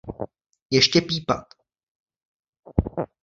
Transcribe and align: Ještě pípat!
Ještě 0.69 1.01
pípat! 1.01 1.45